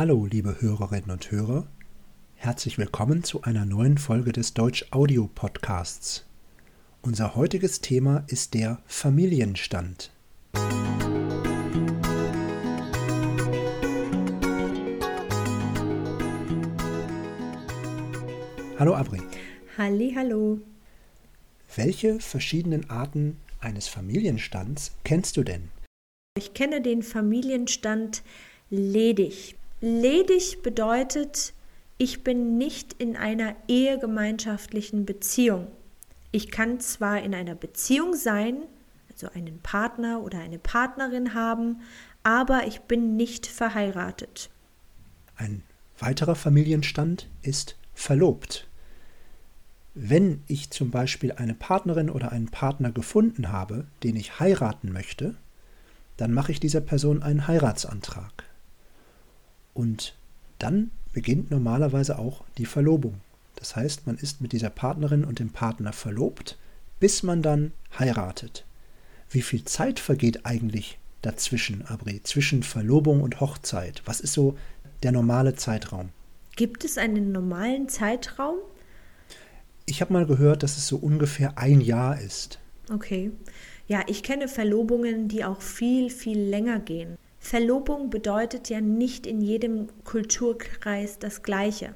Hallo, 0.00 0.24
liebe 0.24 0.62
Hörerinnen 0.62 1.10
und 1.10 1.30
Hörer. 1.30 1.66
Herzlich 2.34 2.78
willkommen 2.78 3.22
zu 3.22 3.42
einer 3.42 3.66
neuen 3.66 3.98
Folge 3.98 4.32
des 4.32 4.54
Deutsch 4.54 4.86
Audio 4.92 5.28
Podcasts. 5.34 6.24
Unser 7.02 7.34
heutiges 7.36 7.82
Thema 7.82 8.24
ist 8.26 8.54
der 8.54 8.80
Familienstand. 8.86 10.10
Hallo 18.78 18.94
Abri. 18.94 19.20
Halli, 19.76 20.14
hallo. 20.16 20.60
Welche 21.76 22.20
verschiedenen 22.20 22.88
Arten 22.88 23.36
eines 23.60 23.86
Familienstands 23.86 24.92
kennst 25.04 25.36
du 25.36 25.42
denn? 25.42 25.68
Ich 26.38 26.54
kenne 26.54 26.80
den 26.80 27.02
Familienstand 27.02 28.22
ledig. 28.70 29.56
Ledig 29.80 30.62
bedeutet, 30.62 31.54
ich 31.96 32.22
bin 32.22 32.58
nicht 32.58 32.94
in 32.94 33.16
einer 33.16 33.56
ehegemeinschaftlichen 33.66 35.06
Beziehung. 35.06 35.68
Ich 36.32 36.50
kann 36.50 36.80
zwar 36.80 37.22
in 37.22 37.34
einer 37.34 37.54
Beziehung 37.54 38.14
sein, 38.14 38.62
also 39.10 39.28
einen 39.34 39.58
Partner 39.60 40.22
oder 40.22 40.38
eine 40.38 40.58
Partnerin 40.58 41.34
haben, 41.34 41.80
aber 42.22 42.66
ich 42.66 42.80
bin 42.80 43.16
nicht 43.16 43.46
verheiratet. 43.46 44.50
Ein 45.36 45.62
weiterer 45.98 46.34
Familienstand 46.34 47.28
ist 47.42 47.76
verlobt. 47.94 48.66
Wenn 49.94 50.42
ich 50.46 50.70
zum 50.70 50.90
Beispiel 50.90 51.32
eine 51.32 51.54
Partnerin 51.54 52.10
oder 52.10 52.32
einen 52.32 52.48
Partner 52.48 52.92
gefunden 52.92 53.50
habe, 53.50 53.86
den 54.02 54.16
ich 54.16 54.38
heiraten 54.38 54.92
möchte, 54.92 55.34
dann 56.16 56.32
mache 56.32 56.52
ich 56.52 56.60
dieser 56.60 56.80
Person 56.80 57.22
einen 57.22 57.48
Heiratsantrag. 57.48 58.49
Und 59.74 60.14
dann 60.58 60.90
beginnt 61.12 61.50
normalerweise 61.50 62.18
auch 62.18 62.44
die 62.58 62.66
Verlobung. 62.66 63.20
Das 63.56 63.76
heißt, 63.76 64.06
man 64.06 64.16
ist 64.16 64.40
mit 64.40 64.52
dieser 64.52 64.70
Partnerin 64.70 65.24
und 65.24 65.38
dem 65.38 65.50
Partner 65.50 65.92
verlobt, 65.92 66.56
bis 66.98 67.22
man 67.22 67.42
dann 67.42 67.72
heiratet. 67.98 68.64
Wie 69.30 69.42
viel 69.42 69.64
Zeit 69.64 70.00
vergeht 70.00 70.44
eigentlich 70.44 70.98
dazwischen, 71.22 71.86
Abri, 71.86 72.22
zwischen 72.22 72.62
Verlobung 72.62 73.22
und 73.22 73.40
Hochzeit? 73.40 74.02
Was 74.06 74.20
ist 74.20 74.32
so 74.32 74.56
der 75.02 75.12
normale 75.12 75.54
Zeitraum? 75.54 76.10
Gibt 76.56 76.84
es 76.84 76.98
einen 76.98 77.32
normalen 77.32 77.88
Zeitraum? 77.88 78.56
Ich 79.86 80.00
habe 80.00 80.12
mal 80.12 80.26
gehört, 80.26 80.62
dass 80.62 80.76
es 80.76 80.86
so 80.86 80.96
ungefähr 80.96 81.58
ein 81.58 81.80
Jahr 81.80 82.20
ist. 82.20 82.58
Okay. 82.92 83.30
Ja, 83.88 84.02
ich 84.06 84.22
kenne 84.22 84.46
Verlobungen, 84.48 85.28
die 85.28 85.44
auch 85.44 85.62
viel, 85.62 86.10
viel 86.10 86.38
länger 86.38 86.78
gehen. 86.78 87.16
Verlobung 87.40 88.10
bedeutet 88.10 88.68
ja 88.68 88.80
nicht 88.80 89.26
in 89.26 89.40
jedem 89.40 89.88
Kulturkreis 90.04 91.18
das 91.18 91.42
Gleiche. 91.42 91.94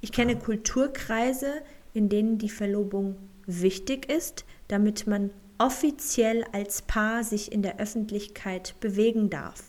Ich 0.00 0.12
kenne 0.12 0.36
Kulturkreise, 0.36 1.62
in 1.92 2.08
denen 2.08 2.38
die 2.38 2.48
Verlobung 2.48 3.16
wichtig 3.46 4.10
ist, 4.10 4.44
damit 4.68 5.06
man 5.06 5.30
offiziell 5.58 6.44
als 6.52 6.82
Paar 6.82 7.24
sich 7.24 7.52
in 7.52 7.62
der 7.62 7.78
Öffentlichkeit 7.78 8.74
bewegen 8.80 9.30
darf. 9.30 9.64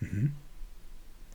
Mhm. 0.00 0.32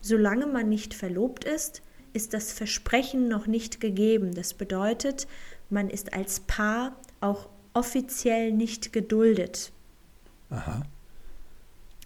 Solange 0.01 0.47
man 0.47 0.67
nicht 0.69 0.93
verlobt 0.93 1.45
ist, 1.45 1.81
ist 2.13 2.33
das 2.33 2.51
Versprechen 2.51 3.27
noch 3.27 3.47
nicht 3.47 3.79
gegeben. 3.79 4.33
Das 4.33 4.53
bedeutet, 4.53 5.27
man 5.69 5.89
ist 5.89 6.13
als 6.13 6.41
Paar 6.41 6.95
auch 7.21 7.47
offiziell 7.73 8.51
nicht 8.51 8.91
geduldet. 8.91 9.71
Aha. 10.49 10.83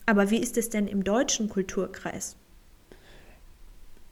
Aber 0.07 0.29
wie 0.31 0.37
ist 0.37 0.57
es 0.57 0.69
denn 0.69 0.87
im 0.87 1.03
deutschen 1.03 1.49
Kulturkreis? 1.49 2.37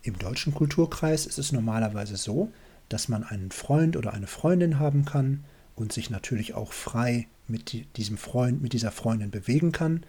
Im 0.04 0.20
deutschen 0.20 0.54
Kulturkreis 0.54 1.26
ist 1.26 1.40
es 1.40 1.54
normalerweise 1.54 2.18
so, 2.18 2.52
dass 2.90 3.08
man 3.08 3.24
einen 3.24 3.50
Freund 3.50 3.96
oder 3.96 4.14
eine 4.14 4.28
Freundin 4.28 4.78
haben 4.78 5.06
kann 5.06 5.46
und 5.74 5.94
sich 5.94 6.10
natürlich 6.10 6.54
auch 6.54 6.74
frei 6.74 7.28
mit 7.48 7.96
diesem 7.96 8.18
Freund, 8.18 8.62
mit 8.62 8.74
dieser 8.74 8.92
Freundin 8.92 9.32
bewegen 9.32 9.72
kann. 9.72 10.04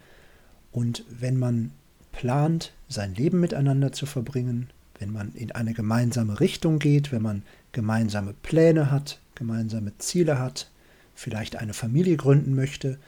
Und 0.73 1.05
wenn 1.09 1.39
man 1.39 1.71
plant, 2.11 2.73
sein 2.89 3.15
Leben 3.15 3.39
miteinander 3.39 3.93
zu 3.93 4.05
verbringen, 4.05 4.69
wenn 4.99 5.13
man 5.13 5.33
in 5.35 5.53
eine 5.53 5.73
gemeinsame 5.73 6.41
Richtung 6.41 6.79
geht, 6.79 7.13
wenn 7.13 7.21
man 7.21 7.43
gemeinsame 7.71 8.33
Pläne 8.33 8.91
hat, 8.91 9.21
gemeinsame 9.35 9.97
Ziele 9.99 10.37
hat, 10.37 10.69
vielleicht 11.15 11.55
eine 11.55 11.73
Familie 11.73 12.17
gründen 12.17 12.55
möchte, 12.55 12.99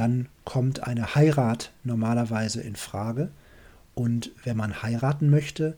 dann 0.00 0.30
kommt 0.46 0.84
eine 0.84 1.14
Heirat 1.14 1.72
normalerweise 1.84 2.62
in 2.62 2.74
Frage. 2.74 3.28
Und 3.94 4.32
wenn 4.44 4.56
man 4.56 4.82
heiraten 4.82 5.28
möchte, 5.28 5.76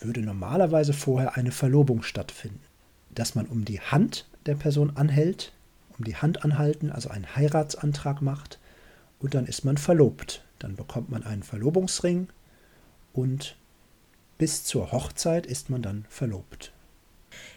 würde 0.00 0.20
normalerweise 0.20 0.92
vorher 0.92 1.34
eine 1.34 1.50
Verlobung 1.50 2.02
stattfinden. 2.02 2.60
Dass 3.14 3.34
man 3.34 3.46
um 3.46 3.64
die 3.64 3.80
Hand 3.80 4.28
der 4.44 4.54
Person 4.54 4.98
anhält, 4.98 5.54
um 5.98 6.04
die 6.04 6.16
Hand 6.16 6.44
anhalten, 6.44 6.92
also 6.92 7.08
einen 7.08 7.34
Heiratsantrag 7.34 8.20
macht 8.20 8.58
und 9.18 9.32
dann 9.32 9.46
ist 9.46 9.64
man 9.64 9.78
verlobt. 9.78 10.44
Dann 10.58 10.76
bekommt 10.76 11.08
man 11.08 11.22
einen 11.22 11.42
Verlobungsring 11.42 12.28
und 13.14 13.56
bis 14.36 14.62
zur 14.64 14.92
Hochzeit 14.92 15.46
ist 15.46 15.70
man 15.70 15.80
dann 15.80 16.04
verlobt. 16.10 16.70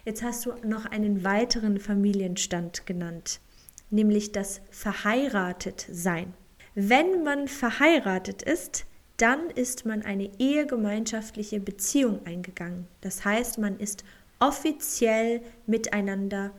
Jetzt 0.05 0.23
hast 0.23 0.45
du 0.45 0.53
noch 0.65 0.85
einen 0.85 1.25
weiteren 1.25 1.81
Familienstand 1.81 2.85
genannt 2.85 3.41
nämlich 3.89 4.31
das 4.31 4.61
Verheiratetsein. 4.69 6.33
Wenn 6.73 7.23
man 7.23 7.47
verheiratet 7.47 8.41
ist, 8.41 8.85
dann 9.17 9.49
ist 9.49 9.85
man 9.85 10.01
eine 10.01 10.29
ehegemeinschaftliche 10.39 11.59
Beziehung 11.59 12.25
eingegangen. 12.25 12.87
Das 13.01 13.23
heißt, 13.23 13.57
man 13.59 13.79
ist 13.79 14.03
offiziell 14.39 15.41
miteinander 15.65 16.51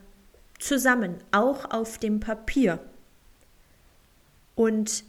zusammen, 0.57 1.17
auch 1.31 1.69
auf 1.71 1.99
dem 1.99 2.19
Papier. 2.19 2.79
Und 4.55 5.03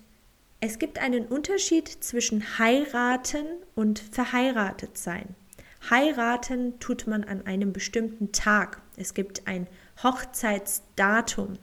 es 0.60 0.78
gibt 0.78 0.98
einen 0.98 1.26
Unterschied 1.26 1.88
zwischen 1.88 2.58
heiraten 2.58 3.46
und 3.74 4.00
verheiratet 4.00 4.98
sein. 4.98 5.34
Heiraten 5.88 6.78
tut 6.80 7.06
man 7.06 7.24
an 7.24 7.46
einem 7.46 7.72
bestimmten 7.72 8.32
Tag. 8.32 8.82
Es 8.96 9.14
gibt 9.14 9.46
ein 9.46 9.68
Hochzeitsdatum. 10.02 11.54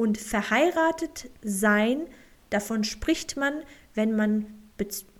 Und 0.00 0.16
verheiratet 0.16 1.28
sein, 1.42 2.06
davon 2.48 2.84
spricht 2.84 3.36
man, 3.36 3.52
wenn 3.92 4.16
man 4.16 4.46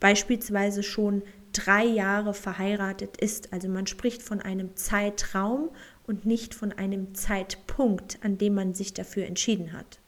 beispielsweise 0.01 0.83
schon 0.83 1.23
drei 1.53 1.85
Jahre 1.85 2.33
verheiratet 2.33 3.19
ist. 3.19 3.53
Also 3.53 3.69
man 3.69 3.87
spricht 3.87 4.23
von 4.23 4.41
einem 4.41 4.75
Zeitraum 4.77 5.69
und 6.07 6.25
nicht 6.25 6.55
von 6.55 6.73
einem 6.73 7.15
Zeitpunkt, 7.15 8.21
an 8.23 8.39
dem 8.39 8.55
man 8.55 8.73
sich 8.73 8.95
dafür 8.95 9.27
entschieden 9.27 9.75
hat. 9.75 9.99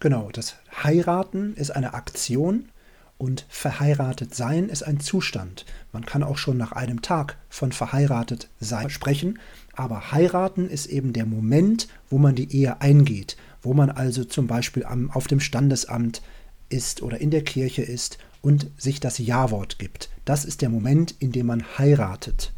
Genau, 0.00 0.30
das 0.32 0.56
Heiraten 0.82 1.54
ist 1.54 1.70
eine 1.70 1.92
Aktion 1.92 2.70
und 3.18 3.44
verheiratet 3.50 4.34
sein 4.34 4.70
ist 4.70 4.82
ein 4.82 5.00
Zustand. 5.00 5.66
Man 5.92 6.06
kann 6.06 6.22
auch 6.22 6.38
schon 6.38 6.56
nach 6.56 6.72
einem 6.72 7.02
Tag 7.02 7.36
von 7.50 7.70
verheiratet 7.70 8.48
sein 8.60 8.88
sprechen, 8.88 9.38
aber 9.74 10.10
heiraten 10.10 10.70
ist 10.70 10.86
eben 10.86 11.12
der 11.12 11.26
Moment, 11.26 11.88
wo 12.08 12.16
man 12.16 12.34
die 12.34 12.50
Ehe 12.50 12.80
eingeht, 12.80 13.36
wo 13.64 13.74
man 13.74 13.90
also 13.90 14.24
zum 14.24 14.46
Beispiel 14.46 14.84
am, 14.84 15.10
auf 15.10 15.26
dem 15.26 15.40
Standesamt 15.40 16.22
ist 16.68 17.02
oder 17.02 17.20
in 17.20 17.30
der 17.30 17.42
Kirche 17.42 17.82
ist 17.82 18.18
und 18.42 18.70
sich 18.76 19.00
das 19.00 19.18
Ja-Wort 19.18 19.78
gibt. 19.78 20.10
Das 20.24 20.44
ist 20.44 20.62
der 20.62 20.68
Moment, 20.68 21.14
in 21.18 21.32
dem 21.32 21.46
man 21.46 21.64
heiratet. 21.78 22.52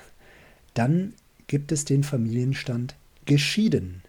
dann 0.76 1.16
gibt 1.48 1.72
es 1.72 1.84
den 1.84 2.04
Familienstand 2.04 2.94
geschieden. 3.26 4.04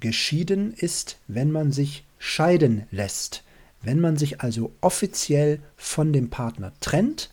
Geschieden 0.00 0.72
ist, 0.72 1.18
wenn 1.28 1.50
man 1.50 1.70
sich 1.70 2.06
scheiden 2.18 2.84
lässt, 2.90 3.44
wenn 3.82 4.00
man 4.00 4.16
sich 4.16 4.40
also 4.40 4.72
offiziell 4.80 5.58
von 5.76 6.14
dem 6.14 6.30
Partner 6.30 6.72
trennt, 6.80 7.30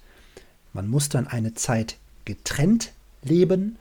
man 0.73 0.89
muss 0.89 1.07
dann 1.07 1.25
eine 1.25 1.53
Zeit 1.53 1.95
getrennt 2.25 2.91
leben 3.23 3.77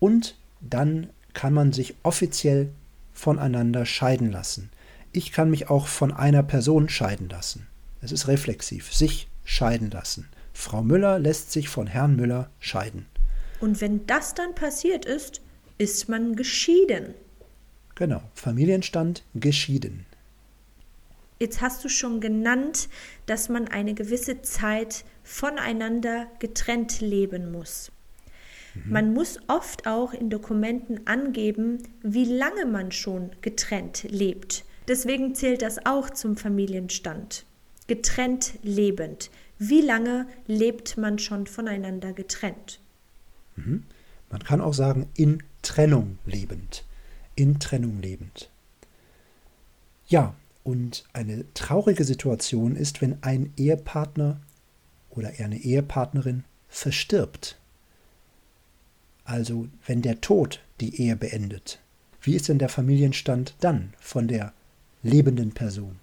und 0.00 0.34
dann 0.60 1.10
kann 1.34 1.54
man 1.54 1.72
sich 1.72 1.94
offiziell 2.02 2.68
voneinander 3.12 3.86
scheiden 3.86 4.32
lassen. 4.32 4.70
Ich 5.12 5.32
kann 5.32 5.50
mich 5.50 5.70
auch 5.70 5.86
von 5.86 6.12
einer 6.12 6.42
Person 6.42 6.88
scheiden 6.88 7.28
lassen. 7.28 7.66
Es 8.00 8.12
ist 8.12 8.28
reflexiv, 8.28 8.92
sich 8.92 9.28
scheiden 9.44 9.90
lassen. 9.90 10.28
Frau 10.52 10.82
Müller 10.82 11.18
lässt 11.18 11.52
sich 11.52 11.68
von 11.68 11.86
Herrn 11.86 12.16
Müller 12.16 12.50
scheiden. 12.60 13.06
Und 13.60 13.80
wenn 13.80 14.06
das 14.06 14.34
dann 14.34 14.54
passiert 14.54 15.04
ist, 15.04 15.40
ist 15.78 16.08
man 16.08 16.36
geschieden. 16.36 17.14
Genau, 17.94 18.22
Familienstand 18.34 19.24
geschieden. 19.34 20.06
Jetzt 21.40 21.60
hast 21.60 21.84
du 21.84 21.88
schon 21.88 22.20
genannt, 22.20 22.88
dass 23.26 23.48
man 23.48 23.68
eine 23.68 23.94
gewisse 23.94 24.42
Zeit 24.42 25.04
voneinander 25.22 26.26
getrennt 26.40 27.00
leben 27.00 27.52
muss. 27.52 27.92
Mhm. 28.74 28.92
Man 28.92 29.14
muss 29.14 29.38
oft 29.46 29.86
auch 29.86 30.12
in 30.12 30.30
Dokumenten 30.30 31.06
angeben, 31.06 31.78
wie 32.02 32.24
lange 32.24 32.66
man 32.66 32.90
schon 32.90 33.30
getrennt 33.40 34.04
lebt. 34.08 34.64
Deswegen 34.88 35.34
zählt 35.34 35.60
das 35.62 35.84
auch 35.84 36.10
zum 36.10 36.36
Familienstand. 36.36 37.44
Getrennt 37.86 38.54
lebend. 38.62 39.30
Wie 39.58 39.82
lange 39.82 40.26
lebt 40.46 40.96
man 40.96 41.18
schon 41.18 41.46
voneinander 41.46 42.12
getrennt? 42.12 42.80
Mhm. 43.56 43.84
Man 44.30 44.42
kann 44.42 44.60
auch 44.60 44.74
sagen, 44.74 45.08
in 45.14 45.42
Trennung 45.62 46.18
lebend. 46.24 46.84
In 47.34 47.60
Trennung 47.60 48.00
lebend. 48.00 48.50
Ja, 50.06 50.34
und 50.64 51.04
eine 51.12 51.44
traurige 51.54 52.04
Situation 52.04 52.76
ist, 52.76 53.00
wenn 53.00 53.22
ein 53.22 53.52
Ehepartner 53.56 54.40
oder 55.10 55.32
eine 55.38 55.58
Ehepartnerin 55.58 56.44
verstirbt. 56.68 57.58
Also 59.24 59.68
wenn 59.86 60.02
der 60.02 60.20
Tod 60.20 60.60
die 60.80 61.00
Ehe 61.02 61.16
beendet. 61.16 61.80
Wie 62.22 62.34
ist 62.34 62.48
denn 62.48 62.58
der 62.58 62.68
Familienstand 62.68 63.54
dann 63.60 63.92
von 63.98 64.28
der 64.28 64.52
lebenden 65.02 65.52
Person? 65.52 65.96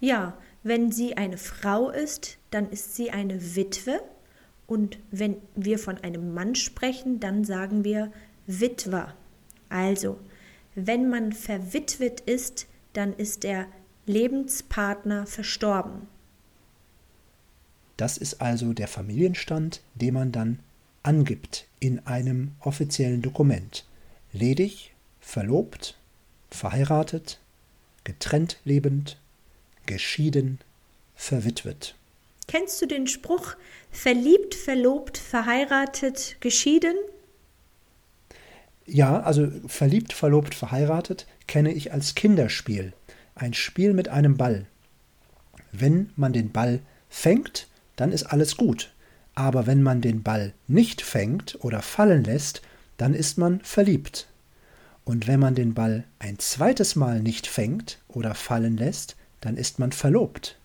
Ja, 0.00 0.36
wenn 0.62 0.92
sie 0.92 1.16
eine 1.16 1.38
Frau 1.38 1.90
ist, 1.90 2.38
dann 2.50 2.70
ist 2.70 2.94
sie 2.96 3.10
eine 3.10 3.56
Witwe. 3.56 4.00
Und 4.66 4.98
wenn 5.10 5.36
wir 5.54 5.78
von 5.78 5.98
einem 5.98 6.34
Mann 6.34 6.54
sprechen, 6.54 7.20
dann 7.20 7.44
sagen 7.44 7.84
wir 7.84 8.12
Witwer. 8.46 9.14
Also, 9.68 10.18
wenn 10.74 11.08
man 11.08 11.32
verwitwet 11.32 12.20
ist, 12.20 12.66
dann 12.92 13.12
ist 13.12 13.42
der 13.42 13.66
Lebenspartner 14.06 15.26
verstorben. 15.26 16.08
Das 17.96 18.16
ist 18.16 18.40
also 18.40 18.72
der 18.72 18.88
Familienstand, 18.88 19.82
den 19.94 20.14
man 20.14 20.32
dann 20.32 20.58
angibt 21.02 21.66
in 21.78 22.04
einem 22.06 22.52
offiziellen 22.60 23.22
Dokument. 23.22 23.86
Ledig, 24.32 24.94
verlobt, 25.20 25.98
verheiratet, 26.50 27.38
getrennt 28.04 28.58
lebend, 28.64 29.18
geschieden, 29.86 30.58
verwitwet. 31.14 31.94
Kennst 32.48 32.82
du 32.82 32.86
den 32.86 33.06
Spruch 33.06 33.54
verliebt, 33.90 34.54
verlobt, 34.54 35.18
verheiratet, 35.18 36.36
geschieden? 36.40 36.94
Ja, 38.86 39.20
also 39.20 39.48
verliebt, 39.66 40.12
verlobt, 40.12 40.54
verheiratet 40.54 41.26
kenne 41.46 41.72
ich 41.72 41.92
als 41.92 42.14
Kinderspiel. 42.14 42.92
Ein 43.34 43.54
Spiel 43.54 43.94
mit 43.94 44.08
einem 44.08 44.36
Ball. 44.36 44.66
Wenn 45.70 46.10
man 46.16 46.32
den 46.32 46.50
Ball 46.50 46.80
fängt, 47.08 47.68
dann 47.96 48.12
ist 48.12 48.24
alles 48.24 48.56
gut. 48.56 48.92
Aber 49.34 49.66
wenn 49.66 49.82
man 49.82 50.00
den 50.00 50.22
Ball 50.22 50.52
nicht 50.66 51.00
fängt 51.02 51.58
oder 51.64 51.80
fallen 51.80 52.24
lässt, 52.24 52.62
dann 52.98 53.14
ist 53.14 53.38
man 53.38 53.60
verliebt. 53.60 54.26
Und 55.04 55.26
wenn 55.26 55.40
man 55.40 55.54
den 55.54 55.74
Ball 55.74 56.04
ein 56.18 56.38
zweites 56.38 56.96
Mal 56.96 57.20
nicht 57.20 57.46
fängt 57.46 57.98
oder 58.08 58.34
fallen 58.34 58.76
lässt, 58.76 59.16
dann 59.40 59.56
ist 59.56 59.78
man 59.78 59.92
verlobt. 59.92 60.58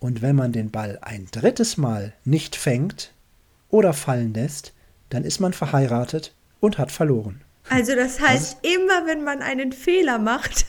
Und 0.00 0.22
wenn 0.22 0.34
man 0.34 0.52
den 0.52 0.70
Ball 0.70 0.98
ein 1.02 1.28
drittes 1.30 1.76
Mal 1.76 2.14
nicht 2.24 2.56
fängt 2.56 3.12
oder 3.68 3.92
fallen 3.92 4.34
lässt, 4.34 4.72
dann 5.10 5.24
ist 5.24 5.40
man 5.40 5.52
verheiratet 5.52 6.34
und 6.58 6.78
hat 6.78 6.90
verloren. 6.90 7.42
Also 7.68 7.94
das 7.94 8.20
heißt, 8.20 8.58
das 8.62 8.70
immer 8.72 9.06
wenn 9.06 9.22
man 9.22 9.42
einen 9.42 9.72
Fehler 9.72 10.18
macht, 10.18 10.66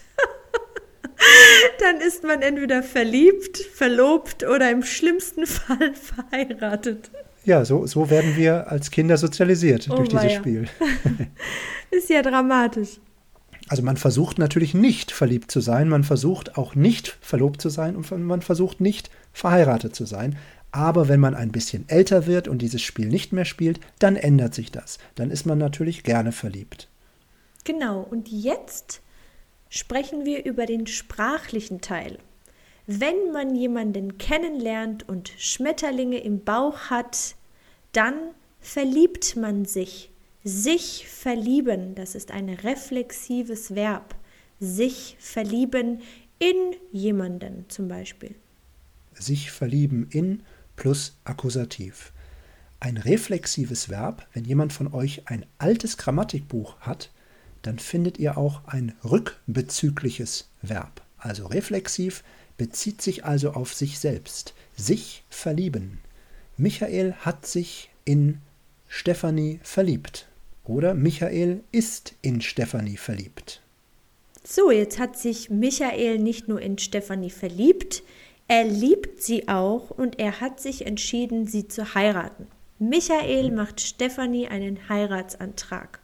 dann 1.79 2.01
ist 2.01 2.23
man 2.23 2.41
entweder 2.41 2.83
verliebt, 2.83 3.57
verlobt 3.57 4.43
oder 4.43 4.69
im 4.69 4.83
schlimmsten 4.83 5.47
Fall 5.47 5.93
verheiratet. 5.95 7.09
Ja, 7.43 7.65
so, 7.65 7.85
so 7.87 8.09
werden 8.09 8.35
wir 8.35 8.69
als 8.69 8.91
Kinder 8.91 9.17
sozialisiert 9.17 9.87
oh, 9.89 9.95
durch 9.95 10.09
dieses 10.09 10.25
weia. 10.25 10.37
Spiel. 10.37 10.69
ist 11.91 12.09
ja 12.09 12.21
dramatisch. 12.21 12.99
Also 13.67 13.83
man 13.83 13.97
versucht 13.97 14.37
natürlich 14.37 14.73
nicht 14.73 15.11
verliebt 15.11 15.49
zu 15.49 15.61
sein, 15.61 15.87
man 15.87 16.03
versucht 16.03 16.57
auch 16.57 16.75
nicht 16.75 17.17
verlobt 17.21 17.61
zu 17.61 17.69
sein 17.69 17.95
und 17.95 18.11
man 18.11 18.41
versucht 18.41 18.81
nicht 18.81 19.09
verheiratet 19.31 19.95
zu 19.95 20.05
sein. 20.05 20.37
Aber 20.71 21.07
wenn 21.07 21.19
man 21.19 21.35
ein 21.35 21.51
bisschen 21.51 21.87
älter 21.89 22.27
wird 22.27 22.47
und 22.47 22.61
dieses 22.61 22.81
Spiel 22.81 23.07
nicht 23.07 23.33
mehr 23.33 23.45
spielt, 23.45 23.79
dann 23.99 24.15
ändert 24.15 24.53
sich 24.53 24.71
das. 24.71 24.99
Dann 25.15 25.31
ist 25.31 25.45
man 25.45 25.57
natürlich 25.57 26.03
gerne 26.03 26.31
verliebt. 26.31 26.87
Genau, 27.63 28.01
und 28.01 28.29
jetzt 28.29 29.01
sprechen 29.69 30.25
wir 30.25 30.45
über 30.45 30.65
den 30.65 30.87
sprachlichen 30.87 31.81
Teil. 31.81 32.17
Wenn 32.99 33.31
man 33.31 33.55
jemanden 33.55 34.17
kennenlernt 34.17 35.07
und 35.07 35.31
Schmetterlinge 35.37 36.17
im 36.17 36.43
Bauch 36.43 36.89
hat, 36.89 37.35
dann 37.93 38.15
verliebt 38.59 39.35
man 39.37 39.65
sich 39.65 40.11
sich 40.43 41.07
verlieben, 41.07 41.95
das 41.95 42.15
ist 42.15 42.31
ein 42.31 42.49
reflexives 42.49 43.75
Verb. 43.75 44.15
Sich 44.59 45.15
verlieben 45.19 46.01
in 46.39 46.55
jemanden 46.91 47.65
zum 47.69 47.87
Beispiel. 47.87 48.35
Sich 49.13 49.51
verlieben 49.51 50.07
in 50.09 50.43
plus 50.75 51.17
Akkusativ. 51.23 52.11
Ein 52.79 52.97
reflexives 52.97 53.89
Verb, 53.89 54.27
wenn 54.33 54.45
jemand 54.45 54.73
von 54.73 54.91
euch 54.93 55.27
ein 55.27 55.45
altes 55.59 55.97
Grammatikbuch 55.97 56.79
hat, 56.79 57.11
dann 57.61 57.77
findet 57.77 58.17
ihr 58.17 58.37
auch 58.37 58.65
ein 58.65 58.95
rückbezügliches 59.03 60.49
Verb. 60.63 61.01
Also 61.17 61.45
reflexiv 61.45 62.23
bezieht 62.57 63.01
sich 63.01 63.25
also 63.25 63.51
auf 63.51 63.73
sich 63.73 63.99
selbst. 63.99 64.53
Sich 64.75 65.23
verlieben. 65.29 65.99
Michael 66.57 67.13
hat 67.13 67.45
sich 67.45 67.89
in 68.05 68.39
Stefanie 68.87 69.59
verliebt. 69.63 70.27
Oder 70.63 70.93
Michael 70.93 71.63
ist 71.71 72.13
in 72.21 72.41
Stefanie 72.41 72.97
verliebt. 72.97 73.61
So, 74.43 74.71
jetzt 74.71 74.99
hat 74.99 75.17
sich 75.17 75.49
Michael 75.49 76.19
nicht 76.19 76.47
nur 76.47 76.61
in 76.61 76.77
Stefanie 76.77 77.29
verliebt, 77.29 78.03
er 78.47 78.65
liebt 78.65 79.21
sie 79.23 79.47
auch 79.47 79.91
und 79.91 80.19
er 80.19 80.41
hat 80.41 80.59
sich 80.59 80.85
entschieden, 80.85 81.47
sie 81.47 81.69
zu 81.69 81.95
heiraten. 81.95 82.47
Michael 82.79 83.51
macht 83.51 83.79
Stefanie 83.79 84.47
einen 84.47 84.89
Heiratsantrag. 84.89 85.99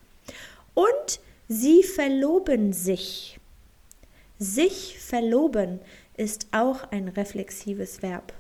Und 0.74 1.20
sie 1.50 1.84
verloben 1.84 2.72
sich. 2.72 3.38
Sich 4.40 4.98
verloben 5.00 5.80
ist 6.18 6.48
auch 6.52 6.92
ein 6.92 7.08
reflexives 7.08 8.02
Verb. 8.02 8.34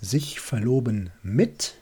Sich 0.00 0.40
verloben 0.40 1.10
mit 1.22 1.74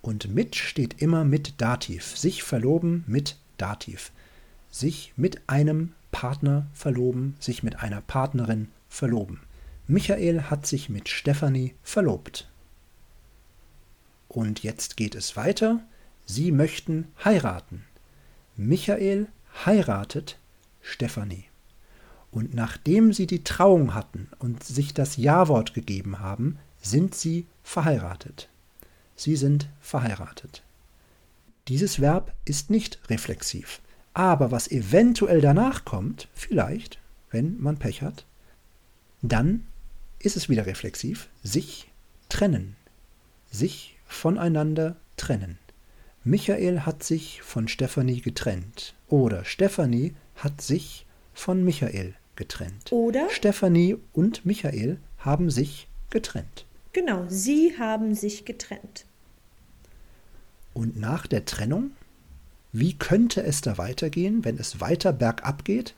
und 0.00 0.34
mit 0.34 0.56
steht 0.56 1.00
immer 1.02 1.24
mit 1.24 1.60
Dativ. 1.60 2.16
Sich 2.16 2.42
verloben 2.42 3.04
mit 3.06 3.36
Dativ. 3.56 4.12
Sich 4.70 5.12
mit 5.16 5.48
einem 5.48 5.92
Partner 6.12 6.66
verloben, 6.72 7.36
sich 7.40 7.62
mit 7.62 7.76
einer 7.80 8.00
Partnerin 8.00 8.68
verloben. 8.88 9.40
Michael 9.86 10.42
hat 10.42 10.66
sich 10.66 10.88
mit 10.88 11.08
Stefanie 11.08 11.74
verlobt. 11.82 12.48
Und 14.28 14.62
jetzt 14.62 14.96
geht 14.96 15.14
es 15.14 15.36
weiter. 15.36 15.80
Sie 16.26 16.52
möchten 16.52 17.08
heiraten. 17.24 17.84
Michael 18.56 19.28
heiratet 19.64 20.38
Stefanie. 20.80 21.44
Und 22.34 22.52
nachdem 22.52 23.12
sie 23.12 23.28
die 23.28 23.44
Trauung 23.44 23.94
hatten 23.94 24.28
und 24.40 24.64
sich 24.64 24.92
das 24.92 25.16
Ja-Wort 25.16 25.72
gegeben 25.72 26.18
haben, 26.18 26.58
sind 26.82 27.14
sie 27.14 27.46
verheiratet. 27.62 28.48
Sie 29.14 29.36
sind 29.36 29.68
verheiratet. 29.80 30.64
Dieses 31.68 32.00
Verb 32.00 32.34
ist 32.44 32.70
nicht 32.70 32.98
reflexiv. 33.08 33.80
Aber 34.14 34.50
was 34.50 34.68
eventuell 34.68 35.40
danach 35.40 35.84
kommt, 35.84 36.26
vielleicht, 36.34 36.98
wenn 37.30 37.60
man 37.60 37.78
Pech 37.78 38.02
hat, 38.02 38.24
dann 39.22 39.64
ist 40.18 40.36
es 40.36 40.48
wieder 40.48 40.66
reflexiv. 40.66 41.28
Sich 41.44 41.88
trennen. 42.28 42.74
Sich 43.52 43.96
voneinander 44.08 44.96
trennen. 45.16 45.56
Michael 46.24 46.80
hat 46.80 47.04
sich 47.04 47.42
von 47.42 47.68
Stefanie 47.68 48.22
getrennt. 48.22 48.94
Oder 49.08 49.44
Stefanie 49.44 50.16
hat 50.34 50.60
sich 50.60 51.06
von 51.32 51.64
Michael 51.64 52.16
getrennt. 52.36 52.92
Oder 52.92 53.28
Stefanie 53.30 53.96
und 54.12 54.44
Michael 54.44 54.98
haben 55.18 55.50
sich 55.50 55.88
getrennt. 56.10 56.66
Genau, 56.92 57.24
sie 57.28 57.76
haben 57.78 58.14
sich 58.14 58.44
getrennt. 58.44 59.04
Und 60.72 60.98
nach 60.98 61.26
der 61.26 61.44
Trennung, 61.44 61.92
wie 62.72 62.94
könnte 62.94 63.42
es 63.42 63.60
da 63.60 63.78
weitergehen, 63.78 64.44
wenn 64.44 64.58
es 64.58 64.80
weiter 64.80 65.12
bergab 65.12 65.64
geht? 65.64 65.94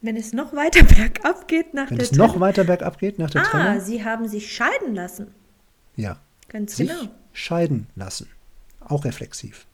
Wenn 0.00 0.16
es 0.16 0.32
noch 0.32 0.52
weiter 0.52 0.82
bergab 0.96 1.48
geht 1.48 1.74
nach 1.74 1.90
wenn 1.90 1.98
der 1.98 2.06
Trennung? 2.06 2.20
Wenn 2.20 2.26
es 2.26 2.34
noch 2.34 2.40
weiter 2.40 2.64
bergab 2.64 2.98
geht 2.98 3.18
nach 3.18 3.30
der 3.30 3.42
ah, 3.42 3.44
Trennung? 3.44 3.76
Ah, 3.76 3.80
sie 3.80 4.04
haben 4.04 4.28
sich 4.28 4.52
scheiden 4.52 4.94
lassen. 4.94 5.28
Ja. 5.96 6.18
Ganz 6.48 6.76
Sich 6.76 6.88
genau. 6.88 7.08
scheiden 7.32 7.86
lassen. 7.96 8.28
Auch 8.80 9.04
reflexiv. 9.04 9.66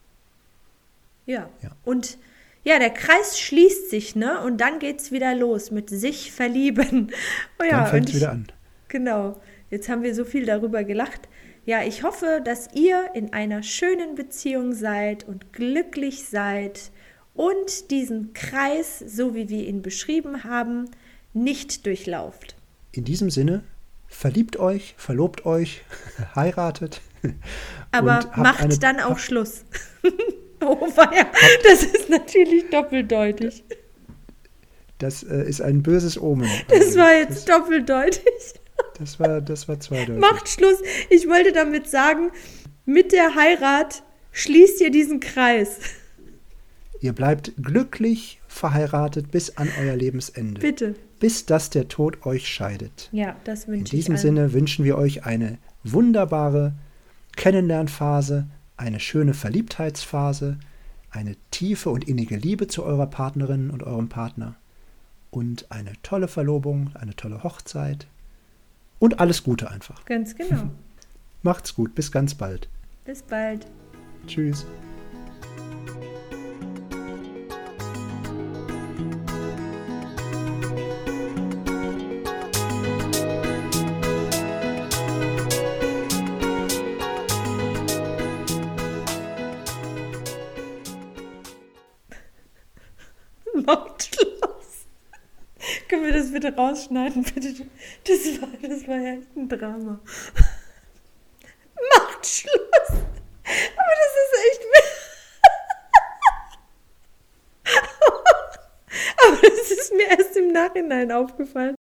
Ja. 1.26 1.48
Ja. 1.62 1.70
Und 1.84 2.18
ja, 2.68 2.78
der 2.78 2.90
Kreis 2.90 3.38
schließt 3.40 3.90
sich, 3.90 4.14
ne? 4.16 4.40
Und 4.42 4.58
dann 4.60 4.78
geht's 4.78 5.10
wieder 5.10 5.34
los 5.34 5.70
mit 5.70 5.90
sich 5.90 6.32
verlieben. 6.32 7.10
Oh 7.60 7.64
ja, 7.64 7.80
Dann 7.82 7.86
fängt 7.88 8.06
und 8.06 8.08
es 8.10 8.14
ich- 8.16 8.20
wieder 8.22 8.32
an. 8.32 8.46
Genau. 8.88 9.40
Jetzt 9.70 9.88
haben 9.88 10.02
wir 10.02 10.14
so 10.14 10.24
viel 10.24 10.46
darüber 10.46 10.84
gelacht. 10.84 11.28
Ja, 11.66 11.82
ich 11.82 12.02
hoffe, 12.02 12.40
dass 12.42 12.68
ihr 12.74 13.10
in 13.14 13.32
einer 13.34 13.62
schönen 13.62 14.14
Beziehung 14.14 14.72
seid 14.72 15.26
und 15.28 15.52
glücklich 15.52 16.24
seid 16.24 16.90
und 17.34 17.90
diesen 17.90 18.32
Kreis, 18.32 18.98
so 19.00 19.34
wie 19.34 19.48
wir 19.50 19.66
ihn 19.66 19.82
beschrieben 19.82 20.44
haben, 20.44 20.86
nicht 21.34 21.84
durchlauft. 21.84 22.56
In 22.92 23.04
diesem 23.04 23.28
Sinne, 23.30 23.62
verliebt 24.06 24.56
euch, 24.58 24.94
verlobt 24.96 25.44
euch, 25.44 25.82
heiratet. 26.34 27.00
Aber 27.92 28.20
macht 28.36 28.62
eine- 28.62 28.78
dann 28.78 29.00
auch 29.00 29.18
Schluss. 29.18 29.64
oh, 30.64 30.80
weia, 30.96 31.26
das 31.64 31.82
ist 31.84 32.08
natürlich 32.10 32.68
doppeldeutig. 32.70 33.64
Das 34.98 35.22
äh, 35.22 35.48
ist 35.48 35.60
ein 35.60 35.82
böses 35.82 36.20
Omen. 36.20 36.48
Das 36.68 36.96
war 36.96 37.10
Das- 37.10 37.18
jetzt 37.20 37.48
doppeldeutig. 37.48 38.22
Das 38.98 39.18
war, 39.20 39.40
das 39.40 39.68
war 39.68 39.78
zweideutig. 39.80 40.18
Macht 40.20 40.48
Schluss. 40.48 40.78
Ich 41.10 41.28
wollte 41.28 41.52
damit 41.52 41.88
sagen, 41.88 42.30
mit 42.84 43.12
der 43.12 43.34
Heirat 43.36 44.02
schließt 44.32 44.80
ihr 44.80 44.90
diesen 44.90 45.20
Kreis. 45.20 45.78
Ihr 47.00 47.12
bleibt 47.12 47.52
glücklich 47.62 48.40
verheiratet 48.48 49.30
bis 49.30 49.56
an 49.56 49.68
euer 49.80 49.94
Lebensende. 49.94 50.60
Bitte. 50.60 50.94
Bis 51.20 51.46
dass 51.46 51.70
der 51.70 51.86
Tod 51.88 52.24
euch 52.26 52.48
scheidet. 52.48 53.08
Ja, 53.12 53.36
das 53.44 53.64
In 53.64 53.72
wünsche 53.72 53.84
ich 53.84 53.90
diesem 53.90 54.14
allen. 54.14 54.20
Sinne 54.22 54.52
wünschen 54.52 54.84
wir 54.84 54.96
euch 54.98 55.24
eine 55.24 55.58
wunderbare 55.84 56.72
Kennenlernphase, 57.36 58.46
eine 58.78 59.00
schöne 59.00 59.34
Verliebtheitsphase, 59.34 60.58
eine 61.10 61.36
tiefe 61.50 61.90
und 61.90 62.08
innige 62.08 62.36
Liebe 62.36 62.66
zu 62.68 62.84
eurer 62.84 63.06
Partnerin 63.06 63.70
und 63.70 63.82
eurem 63.82 64.08
Partner 64.08 64.56
und 65.30 65.70
eine 65.70 65.92
tolle 66.02 66.28
Verlobung, 66.28 66.90
eine 66.94 67.14
tolle 67.14 67.42
Hochzeit 67.42 68.06
und 68.98 69.20
alles 69.20 69.42
Gute 69.44 69.70
einfach. 69.70 70.04
Ganz 70.06 70.34
genau. 70.34 70.70
Macht's 71.42 71.74
gut, 71.74 71.94
bis 71.94 72.10
ganz 72.10 72.34
bald. 72.34 72.68
Bis 73.04 73.22
bald. 73.22 73.66
Tschüss. 74.26 74.66
Schluss. 94.02 94.86
Können 95.88 96.04
wir 96.04 96.12
das 96.12 96.32
bitte 96.32 96.54
rausschneiden, 96.54 97.22
bitte? 97.24 97.66
Das 98.04 98.40
war, 98.40 98.48
das 98.62 98.86
war 98.86 98.96
ja 98.96 99.14
echt 99.14 99.36
ein 99.36 99.48
Drama. 99.48 100.00
Macht 101.96 102.26
Schluss. 102.26 102.90
Aber 102.90 103.94
das 104.02 104.14
ist 104.22 104.34
echt. 104.46 104.62
Aber 109.26 109.36
das 109.42 109.70
ist 109.70 109.92
mir 109.92 110.08
erst 110.08 110.36
im 110.36 110.52
Nachhinein 110.52 111.12
aufgefallen. 111.12 111.77